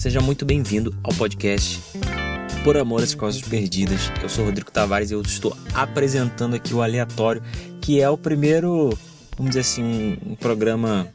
[0.00, 1.78] Seja muito bem-vindo ao podcast
[2.64, 4.10] Por Amor às Causas Perdidas.
[4.22, 7.42] Eu sou Rodrigo Tavares e eu estou apresentando aqui o Aleatório,
[7.82, 8.98] que é o primeiro,
[9.36, 11.12] vamos dizer assim, um programa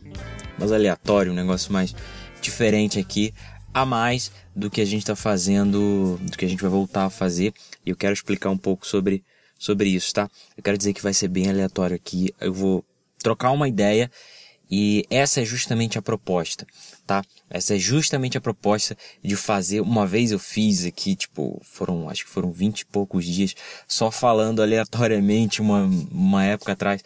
[0.59, 1.95] mais aleatório, um negócio mais
[2.39, 3.33] diferente aqui,
[3.73, 7.09] a mais do que a gente está fazendo, do que a gente vai voltar a
[7.09, 7.55] fazer.
[7.83, 9.23] E eu quero explicar um pouco sobre,
[9.57, 10.29] sobre isso, tá?
[10.55, 12.31] Eu quero dizer que vai ser bem aleatório aqui.
[12.39, 12.85] Eu vou
[13.17, 14.11] trocar uma ideia
[14.69, 16.65] e essa é justamente a proposta,
[17.05, 17.23] tá?
[17.49, 19.81] Essa é justamente a proposta de fazer.
[19.81, 23.55] Uma vez eu fiz aqui, tipo, foram, acho que foram vinte e poucos dias,
[23.87, 27.03] só falando aleatoriamente uma, uma época atrás.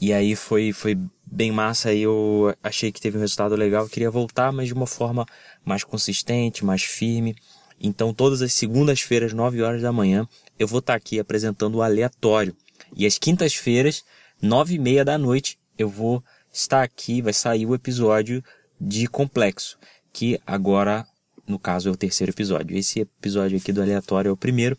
[0.00, 3.88] E aí foi, foi bem massa, aí eu achei que teve um resultado legal, eu
[3.88, 5.26] queria voltar, mas de uma forma
[5.64, 7.34] mais consistente, mais firme.
[7.80, 12.56] Então, todas as segundas-feiras, 9 horas da manhã, eu vou estar aqui apresentando o aleatório.
[12.96, 14.04] E às quintas-feiras,
[14.40, 16.22] 9 e meia da noite, eu vou
[16.52, 18.44] está aqui, vai sair o episódio
[18.80, 19.78] de Complexo,
[20.12, 21.06] que agora,
[21.46, 22.76] no caso, é o terceiro episódio.
[22.76, 24.76] Esse episódio aqui do aleatório é o primeiro,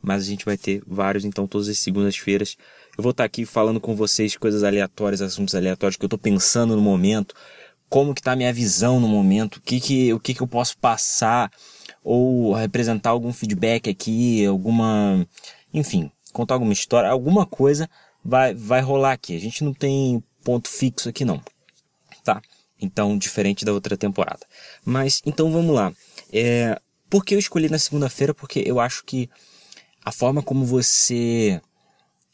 [0.00, 2.56] mas a gente vai ter vários, então, todas as segundas-feiras.
[2.96, 6.76] Eu vou estar aqui falando com vocês coisas aleatórias, assuntos aleatórios que eu estou pensando
[6.76, 7.34] no momento,
[7.88, 10.46] como que está a minha visão no momento, o que que, o que que eu
[10.46, 11.50] posso passar,
[12.02, 15.26] ou representar algum feedback aqui, alguma,
[15.74, 17.88] enfim, contar alguma história, alguma coisa
[18.24, 19.36] vai, vai rolar aqui.
[19.36, 21.42] A gente não tem ponto fixo aqui não,
[22.22, 22.40] tá?
[22.80, 24.46] Então, diferente da outra temporada.
[24.84, 25.92] Mas, então vamos lá.
[26.32, 26.80] É,
[27.10, 28.32] por que eu escolhi na segunda-feira?
[28.32, 29.28] Porque eu acho que
[30.04, 31.60] a forma como você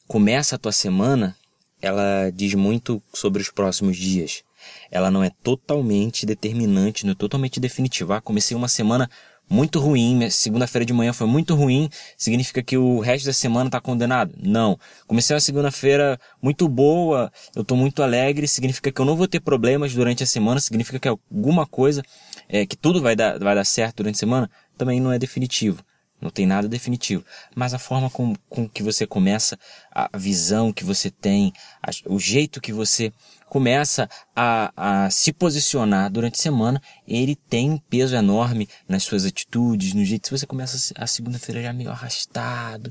[0.07, 1.35] começa a tua semana,
[1.81, 4.45] ela diz muito sobre os próximos dias.
[4.91, 8.17] Ela não é totalmente determinante, não é totalmente definitiva.
[8.17, 9.09] Ah, comecei uma semana
[9.49, 13.81] muito ruim, segunda-feira de manhã foi muito ruim, significa que o resto da semana está
[13.81, 14.35] condenado?
[14.43, 14.79] Não.
[15.07, 19.41] Comecei uma segunda-feira muito boa, eu estou muito alegre, significa que eu não vou ter
[19.41, 22.03] problemas durante a semana, significa que alguma coisa,
[22.49, 25.85] é, que tudo vai dar, vai dar certo durante a semana, também não é definitivo.
[26.23, 27.25] Não tem nada definitivo.
[27.53, 29.59] Mas a forma com, com que você começa,
[29.91, 31.53] a visão que você tem,
[31.83, 33.13] a, o jeito que você
[33.49, 39.27] começa a, a se posicionar durante a semana, ele tem um peso enorme nas suas
[39.27, 42.91] atitudes, no jeito que você começa a segunda-feira já meio arrastado,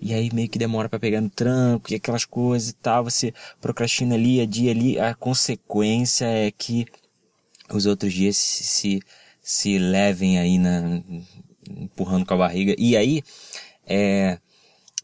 [0.00, 3.32] e aí meio que demora para pegar no tranco, e aquelas coisas e tal, você
[3.60, 6.86] procrastina ali, a dia ali, a consequência é que
[7.72, 9.02] os outros dias se, se,
[9.40, 11.00] se levem aí na,
[11.68, 13.22] empurrando com a barriga, e aí,
[13.86, 14.38] é,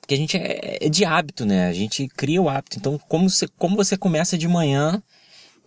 [0.07, 1.67] porque a gente é, é, de hábito, né?
[1.67, 2.79] A gente cria o hábito.
[2.79, 5.03] Então, como você, como você começa de manhã,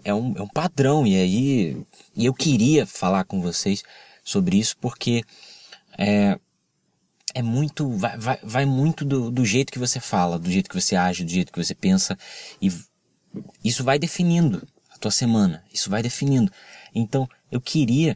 [0.02, 1.06] é um, é um padrão.
[1.06, 1.86] E aí,
[2.16, 3.84] e eu queria falar com vocês
[4.24, 5.26] sobre isso, porque
[5.98, 6.40] é,
[7.36, 10.80] é muito, vai, vai, vai muito do, do jeito que você fala, do jeito que
[10.80, 12.18] você age, do jeito que você pensa.
[12.62, 12.72] E
[13.62, 15.66] isso vai definindo a tua semana.
[15.74, 16.50] Isso vai definindo.
[16.96, 18.16] Então, eu queria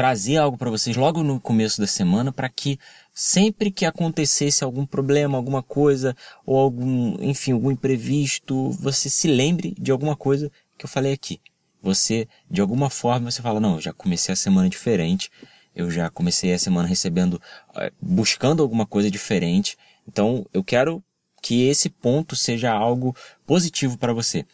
[0.00, 2.78] trazer algo para vocês logo no começo da semana para que
[3.12, 6.16] sempre que acontecesse algum problema, alguma coisa
[6.46, 11.38] ou algum, enfim, algum imprevisto, você se lembre de alguma coisa que eu falei aqui.
[11.82, 15.30] Você, de alguma forma, você fala, não, eu já comecei a semana diferente,
[15.76, 17.38] eu já comecei a semana recebendo,
[17.76, 19.76] eh, buscando alguma coisa diferente.
[20.08, 21.04] Então, eu quero
[21.42, 23.14] que esse ponto seja algo
[23.46, 24.46] positivo para você,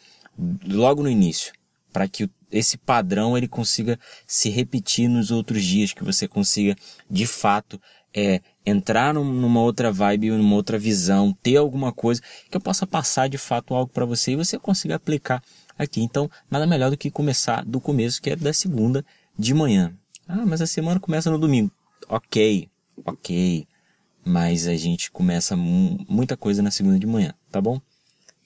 [0.67, 1.53] logo no início,
[1.93, 6.75] para que esse padrão ele consiga se repetir nos outros dias, que você consiga
[7.09, 7.79] de fato
[8.13, 13.27] é, entrar numa outra vibe, numa outra visão, ter alguma coisa que eu possa passar
[13.27, 15.43] de fato algo para você e você consiga aplicar
[15.77, 16.01] aqui.
[16.01, 19.05] Então, nada melhor do que começar do começo, que é da segunda
[19.37, 19.93] de manhã.
[20.27, 21.71] Ah, mas a semana começa no domingo.
[22.09, 22.69] Ok,
[23.05, 23.67] ok.
[24.25, 27.79] Mas a gente começa muita coisa na segunda de manhã, tá bom?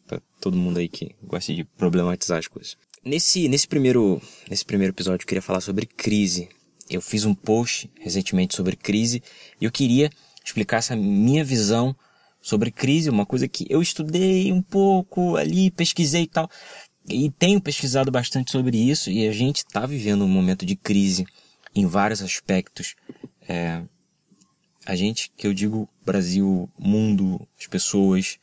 [0.06, 2.78] Pra todo mundo aí que gosta de problematizar as coisas.
[3.04, 6.48] Nesse, nesse, primeiro, nesse primeiro episódio eu queria falar sobre crise.
[6.88, 9.24] Eu fiz um post recentemente sobre crise
[9.60, 10.10] e eu queria
[10.46, 11.96] explicar essa minha visão
[12.40, 16.48] sobre crise, uma coisa que eu estudei um pouco ali, pesquisei e tal.
[17.10, 21.26] E tenho pesquisado bastante sobre isso e a gente está vivendo um momento de crise
[21.74, 22.96] em vários aspectos.
[23.50, 23.82] É,
[24.86, 28.38] a gente, que eu digo Brasil, mundo, as pessoas,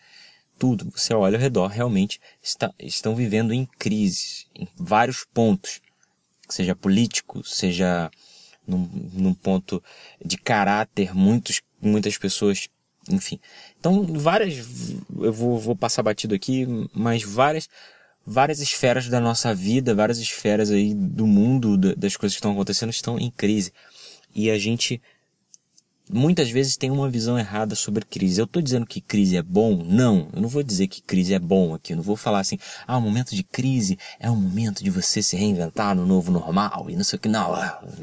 [0.58, 5.80] tudo, você olha ao redor, realmente está, estão vivendo em crise, em vários pontos,
[6.48, 8.10] seja político, seja
[8.66, 9.82] num, num ponto
[10.22, 12.68] de caráter, muitos, muitas pessoas,
[13.10, 13.40] enfim.
[13.78, 14.66] Então, várias,
[15.18, 17.68] eu vou, vou passar batido aqui, mas várias,
[18.26, 22.90] várias esferas da nossa vida, várias esferas aí do mundo, das coisas que estão acontecendo,
[22.90, 23.72] estão em crise.
[24.34, 25.00] E a gente
[26.10, 28.40] muitas vezes tem uma visão errada sobre crise.
[28.40, 29.82] Eu estou dizendo que crise é bom?
[29.84, 31.92] Não, eu não vou dizer que crise é bom aqui.
[31.92, 35.22] Eu não vou falar assim, ah, o momento de crise é um momento de você
[35.22, 37.28] se reinventar no novo normal e não sei o que.
[37.28, 37.52] Não,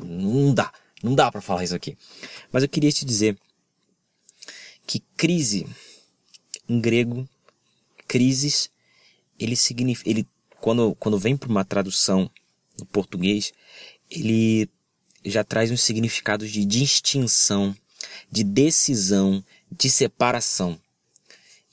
[0.03, 0.71] não dá.
[1.03, 1.97] Não dá para falar isso aqui.
[2.51, 3.37] Mas eu queria te dizer
[4.87, 5.67] que crise,
[6.67, 7.27] em grego,
[8.07, 8.69] crises,
[9.39, 10.27] ele significa, ele,
[10.61, 12.29] quando, quando vem para uma tradução
[12.79, 13.51] no português,
[14.09, 14.69] ele
[15.23, 17.75] já traz uns significados de distinção,
[18.31, 20.79] de decisão, de separação.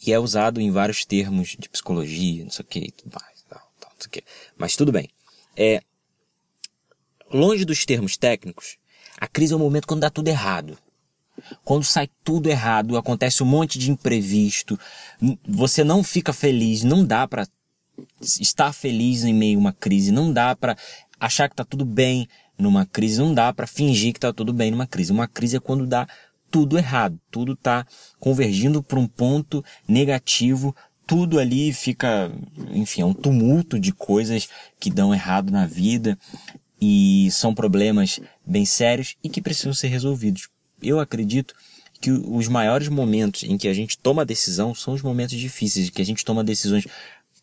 [0.04, 3.90] E é usado em vários termos de psicologia, não sei o que, tudo mais, não,
[3.98, 4.24] sei o que.
[4.56, 5.08] Mas tudo bem.
[5.56, 5.82] É,
[7.30, 8.76] longe dos termos técnicos,
[9.18, 10.76] a crise é o momento quando dá tudo errado.
[11.64, 14.78] Quando sai tudo errado, acontece um monte de imprevisto,
[15.46, 17.46] você não fica feliz, não dá para
[18.20, 20.76] estar feliz em meio a uma crise, não dá para
[21.18, 22.28] achar que tá tudo bem
[22.58, 25.12] numa crise, não dá para fingir que tá tudo bem numa crise.
[25.12, 26.06] Uma crise é quando dá
[26.52, 27.86] tudo errado, tudo tá
[28.20, 30.76] convergindo para um ponto negativo,
[31.06, 32.30] tudo ali fica,
[32.70, 36.16] enfim, é um tumulto de coisas que dão errado na vida
[36.78, 40.50] e são problemas bem sérios e que precisam ser resolvidos.
[40.82, 41.54] Eu acredito
[42.00, 46.02] que os maiores momentos em que a gente toma decisão são os momentos difíceis, que
[46.02, 46.86] a gente toma decisões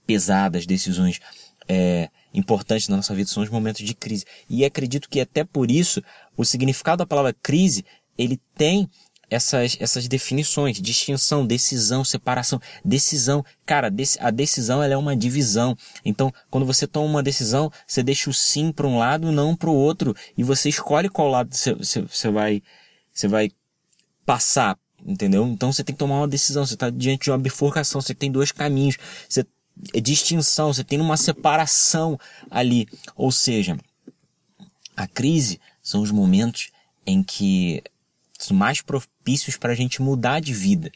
[0.05, 1.19] pesadas, decisões
[1.67, 4.25] é, importantes na nossa vida, são os momentos de crise.
[4.49, 6.03] E acredito que até por isso
[6.35, 7.85] o significado da palavra crise
[8.19, 8.89] ele tem
[9.29, 13.45] essas, essas definições, distinção, decisão, separação, decisão.
[13.65, 15.77] Cara, a decisão ela é uma divisão.
[16.03, 19.69] Então, quando você toma uma decisão, você deixa o sim para um lado, não para
[19.69, 22.61] o outro, e você escolhe qual lado você, você, você vai,
[23.13, 23.51] você vai
[24.25, 25.45] passar, entendeu?
[25.47, 26.65] Então você tem que tomar uma decisão.
[26.65, 28.97] Você está diante de uma bifurcação, você tem dois caminhos.
[29.29, 29.45] Você
[29.93, 32.19] é distinção, você tem uma separação
[32.49, 32.87] ali.
[33.15, 33.77] Ou seja,
[34.95, 36.71] a crise são os momentos
[37.05, 37.81] em que
[38.51, 40.91] mais propícios para a gente mudar de vida.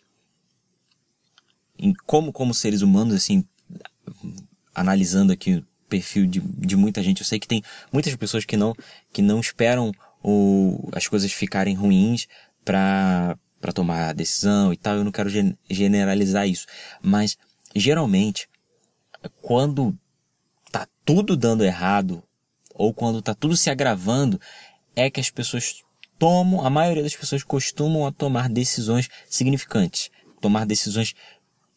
[1.77, 3.43] E como, como seres humanos, assim,
[4.73, 7.61] analisando aqui o perfil de, de muita gente, eu sei que tem
[7.91, 8.73] muitas pessoas que não,
[9.11, 9.91] que não esperam
[10.23, 12.27] o, as coisas ficarem ruins
[12.63, 14.97] para para tomar a decisão e tal.
[14.97, 15.29] Eu não quero
[15.69, 16.65] generalizar isso,
[17.01, 17.37] mas
[17.73, 18.49] geralmente
[19.41, 19.97] quando
[20.69, 22.21] tá tudo dando errado,
[22.73, 24.39] ou quando tá tudo se agravando,
[24.95, 25.81] é que as pessoas
[26.23, 30.09] tomam, a maioria das pessoas costumam tomar decisões significantes,
[30.39, 31.13] tomar decisões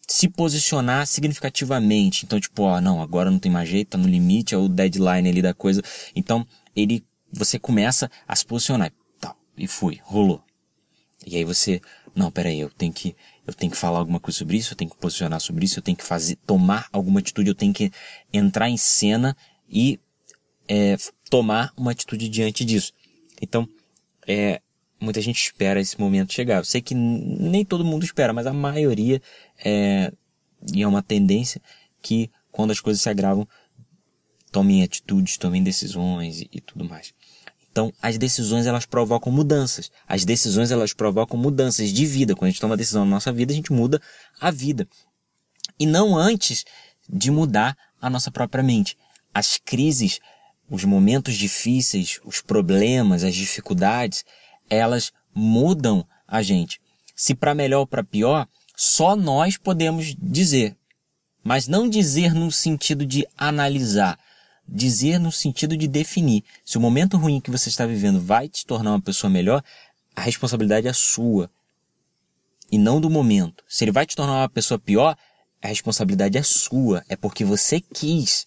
[0.06, 2.24] se posicionar significativamente.
[2.24, 5.28] Então, tipo, ó, não, agora não tem mais jeito, tá no limite, é o deadline
[5.28, 5.82] ali da coisa.
[6.14, 6.46] Então,
[6.76, 8.92] ele, você começa a se posicionar.
[9.18, 10.40] Tá, e fui, rolou.
[11.26, 11.80] E aí você,
[12.14, 14.92] não, peraí, eu tenho que, eu tenho que falar alguma coisa sobre isso, eu tenho
[14.92, 17.90] que posicionar sobre isso, eu tenho que fazer, tomar alguma atitude, eu tenho que
[18.32, 19.36] entrar em cena
[19.68, 19.98] e
[20.68, 20.96] é,
[21.28, 22.92] tomar uma atitude diante disso.
[23.42, 23.68] Então,
[24.26, 24.60] é,
[25.00, 26.58] muita gente espera esse momento chegar.
[26.58, 29.20] Eu sei que nem todo mundo espera, mas a maioria
[29.64, 30.12] é,
[30.72, 31.60] e é uma tendência
[32.02, 33.46] que quando as coisas se agravam,
[34.50, 37.12] tomem atitudes, tomem decisões e, e tudo mais.
[37.70, 39.90] Então, as decisões elas provocam mudanças.
[40.08, 42.34] As decisões elas provocam mudanças de vida.
[42.34, 44.00] Quando a gente toma uma decisão na nossa vida, a gente muda
[44.40, 44.88] a vida.
[45.78, 46.64] E não antes
[47.06, 48.96] de mudar a nossa própria mente.
[49.34, 50.20] As crises,
[50.68, 54.24] os momentos difíceis, os problemas, as dificuldades,
[54.68, 56.80] elas mudam a gente.
[57.14, 58.46] Se para melhor ou para pior,
[58.76, 60.76] só nós podemos dizer.
[61.42, 64.18] Mas não dizer no sentido de analisar,
[64.68, 66.42] dizer no sentido de definir.
[66.64, 69.62] Se o momento ruim que você está vivendo vai te tornar uma pessoa melhor,
[70.14, 71.50] a responsabilidade é sua
[72.70, 73.64] e não do momento.
[73.68, 75.16] Se ele vai te tornar uma pessoa pior,
[75.62, 78.46] a responsabilidade é sua, é porque você quis.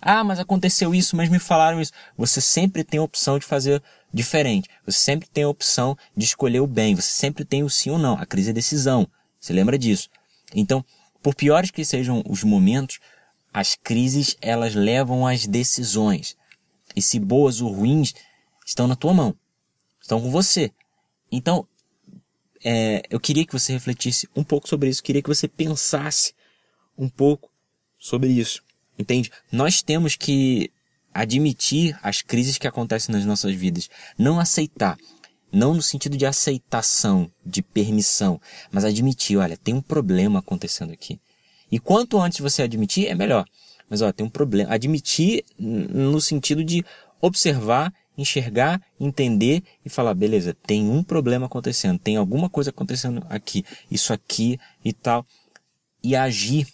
[0.00, 1.92] Ah, mas aconteceu isso, mas me falaram isso.
[2.16, 4.68] Você sempre tem a opção de fazer diferente.
[4.86, 6.94] Você sempre tem a opção de escolher o bem.
[6.94, 8.14] Você sempre tem o sim ou não.
[8.14, 9.06] A crise é decisão.
[9.38, 10.08] Você lembra disso?
[10.54, 10.84] Então,
[11.22, 12.98] por piores que sejam os momentos,
[13.52, 16.36] as crises, elas levam às decisões.
[16.96, 18.14] E se boas ou ruins,
[18.66, 19.36] estão na tua mão.
[20.00, 20.72] Estão com você.
[21.30, 21.66] Então,
[22.64, 25.02] é, eu queria que você refletisse um pouco sobre isso.
[25.02, 26.34] Queria que você pensasse
[26.96, 27.50] um pouco
[27.98, 28.62] sobre isso.
[29.00, 29.32] Entende?
[29.50, 30.70] Nós temos que
[31.12, 33.88] admitir as crises que acontecem nas nossas vidas.
[34.18, 34.98] Não aceitar.
[35.50, 38.38] Não no sentido de aceitação, de permissão,
[38.70, 41.18] mas admitir, olha, tem um problema acontecendo aqui.
[41.72, 43.46] E quanto antes você admitir, é melhor.
[43.88, 44.72] Mas ó, tem um problema.
[44.72, 46.84] Admitir no sentido de
[47.22, 53.64] observar, enxergar, entender e falar, beleza, tem um problema acontecendo, tem alguma coisa acontecendo aqui,
[53.90, 55.26] isso aqui e tal.
[56.04, 56.68] E agir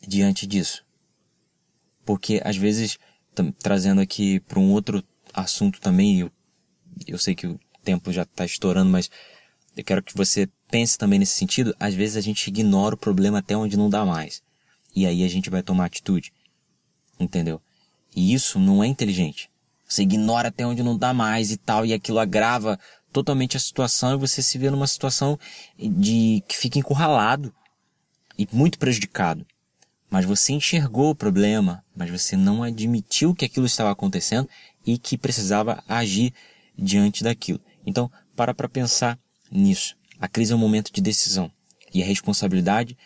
[0.00, 0.82] diante disso.
[2.04, 2.98] Porque às vezes,
[3.58, 5.02] trazendo aqui para um outro
[5.32, 6.32] assunto também, eu,
[7.06, 9.10] eu sei que o tempo já está estourando, mas
[9.76, 11.74] eu quero que você pense também nesse sentido.
[11.78, 14.42] Às vezes a gente ignora o problema até onde não dá mais.
[14.94, 16.32] E aí a gente vai tomar atitude.
[17.18, 17.60] Entendeu?
[18.14, 19.50] E isso não é inteligente.
[19.86, 22.78] Você ignora até onde não dá mais e tal, e aquilo agrava
[23.12, 25.38] totalmente a situação e você se vê numa situação
[25.76, 27.52] de que fica encurralado
[28.38, 29.44] e muito prejudicado.
[30.10, 34.48] Mas você enxergou o problema, mas você não admitiu que aquilo estava acontecendo
[34.84, 36.34] e que precisava agir
[36.76, 37.60] diante daquilo.
[37.86, 39.18] Então, para para pensar
[39.50, 39.96] nisso.
[40.18, 41.50] A crise é um momento de decisão
[41.94, 42.96] e a responsabilidade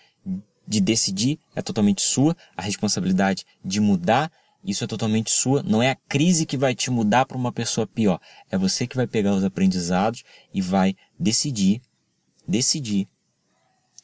[0.66, 4.32] de decidir é totalmente sua, a responsabilidade de mudar
[4.64, 5.62] isso é totalmente sua.
[5.62, 8.18] Não é a crise que vai te mudar para uma pessoa pior.
[8.50, 11.82] É você que vai pegar os aprendizados e vai decidir,
[12.48, 13.06] decidir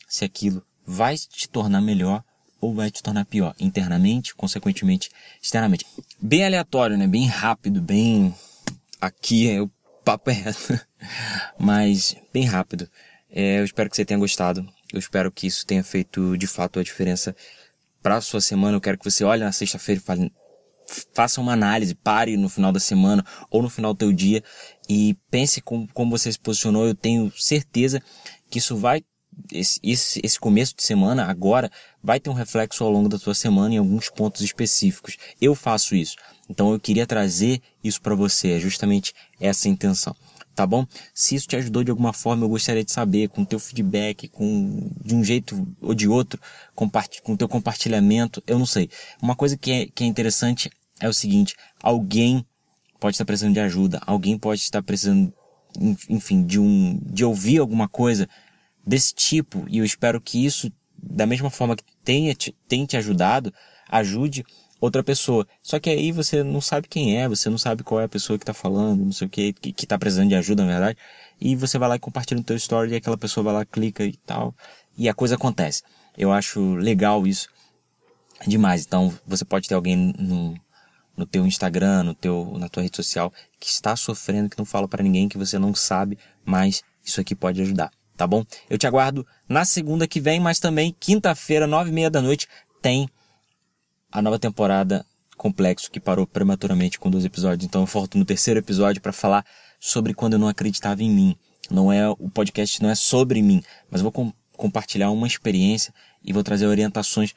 [0.07, 2.23] se aquilo vai te tornar melhor
[2.61, 5.11] ou vai te tornar pior, internamente, consequentemente,
[5.43, 5.87] externamente.
[6.21, 7.07] Bem aleatório, né?
[7.07, 8.35] Bem rápido, bem
[9.01, 9.71] aqui é o
[10.05, 10.81] papo é reto,
[11.59, 12.89] mas bem rápido.
[13.31, 14.67] É, eu espero que você tenha gostado.
[14.93, 17.35] Eu espero que isso tenha feito de fato a diferença
[18.03, 18.77] para a sua semana.
[18.77, 20.33] Eu quero que você olhe na sexta-feira e fale,
[21.15, 24.43] faça uma análise, pare no final da semana ou no final do teu dia
[24.89, 26.87] e pense como, como você se posicionou.
[26.87, 28.03] Eu tenho certeza
[28.51, 29.03] que isso vai
[29.53, 31.71] esse, esse, esse começo de semana, agora,
[32.03, 35.17] vai ter um reflexo ao longo da tua semana em alguns pontos específicos.
[35.41, 36.17] Eu faço isso.
[36.49, 40.15] Então eu queria trazer isso para você, é justamente essa intenção.
[40.55, 40.85] Tá bom?
[41.15, 44.91] Se isso te ajudou de alguma forma, eu gostaria de saber, com teu feedback, com
[45.03, 46.41] de um jeito ou de outro,
[46.75, 48.91] com teu compartilhamento, eu não sei.
[49.23, 50.71] Uma coisa que é, que é interessante
[51.01, 52.45] é o seguinte, alguém
[52.99, 55.33] pode estar precisando de ajuda, alguém pode estar precisando,
[56.09, 58.29] enfim, de um, de ouvir alguma coisa
[58.91, 60.69] desse tipo, e eu espero que isso,
[61.01, 63.55] da mesma forma que tenha te, tenha te ajudado,
[63.89, 64.45] ajude
[64.81, 65.47] outra pessoa.
[65.63, 68.37] Só que aí você não sabe quem é, você não sabe qual é a pessoa
[68.37, 70.99] que está falando, não sei o que, que, que tá precisando de ajuda, na verdade.
[71.41, 74.05] E você vai lá e compartilha no teu story e aquela pessoa vai lá, clica
[74.05, 74.53] e tal.
[74.99, 75.85] E a coisa acontece.
[76.19, 77.49] Eu acho legal isso
[78.45, 78.85] demais.
[78.85, 80.57] Então, você pode ter alguém no,
[81.17, 84.89] no teu Instagram, no teu, na tua rede social, que está sofrendo, que não fala
[84.89, 88.45] para ninguém, que você não sabe, mas isso aqui pode ajudar tá bom?
[88.69, 92.47] Eu te aguardo na segunda que vem, mas também quinta-feira, nove e meia da noite,
[92.83, 93.09] tem
[94.13, 95.07] a nova temporada
[95.39, 97.65] Complexo, que parou prematuramente com dois episódios.
[97.65, 99.43] Então eu volto no terceiro episódio para falar
[99.79, 101.37] sobre quando eu não acreditava em mim.
[101.71, 106.31] Não é o podcast não é sobre mim, mas vou com, compartilhar uma experiência e
[106.31, 107.33] vou trazer orientações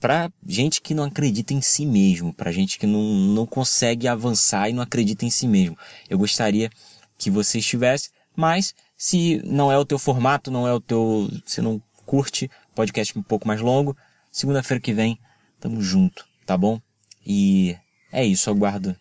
[0.00, 4.68] para gente que não acredita em si mesmo, para gente que não, não consegue avançar
[4.68, 5.78] e não acredita em si mesmo.
[6.10, 6.68] Eu gostaria
[7.16, 11.60] que você estivesse, mas se não é o teu formato, não é o teu, se
[11.60, 13.96] não curte, podcast um pouco mais longo,
[14.30, 15.18] segunda-feira que vem,
[15.58, 16.80] tamo junto, tá bom?
[17.26, 17.76] E
[18.12, 18.94] é isso, aguardo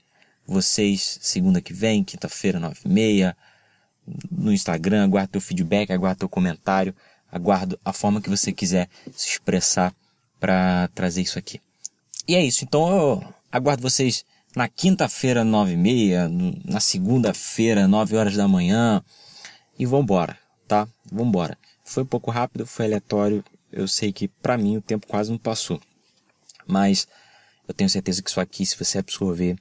[0.43, 3.38] vocês segunda que vem, quinta-feira, nove e meia,
[4.31, 6.96] no Instagram, aguardo teu feedback, aguardo teu comentário,
[7.31, 9.93] aguardo a forma que você quiser se expressar
[10.39, 11.62] para trazer isso aqui.
[12.27, 16.27] E é isso, então eu aguardo vocês na quinta-feira, nove e meia,
[16.65, 19.03] na segunda-feira, nove horas da manhã,
[19.82, 20.88] e vambora, tá?
[21.12, 21.58] Vambora.
[21.84, 23.44] Foi um pouco rápido, foi aleatório.
[23.72, 25.82] Eu sei que para mim o tempo quase não passou.
[26.68, 27.08] Mas
[27.68, 29.58] eu tenho certeza que isso aqui, se você absorver,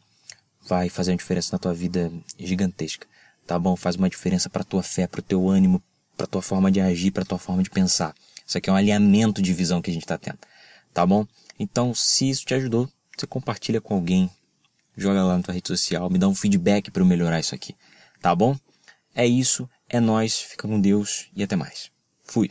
[0.68, 3.06] vai fazer uma diferença na tua vida gigantesca.
[3.46, 3.74] Tá bom?
[3.74, 5.82] Faz uma diferença para tua fé, para o teu ânimo,
[6.18, 8.14] para tua forma de agir, para tua forma de pensar.
[8.46, 10.38] Isso aqui é um alinhamento de visão que a gente está tendo.
[10.92, 11.26] Tá bom?
[11.58, 12.86] Então, se isso te ajudou,
[13.16, 14.30] você compartilha com alguém,
[14.94, 17.74] joga lá na tua rede social, me dá um feedback para eu melhorar isso aqui.
[18.20, 18.54] Tá bom?
[19.14, 19.66] É isso.
[19.92, 21.90] É nós, fica com Deus e até mais.
[22.22, 22.48] Fui.